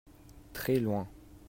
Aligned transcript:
très 0.51 0.79
loin. 0.79 1.07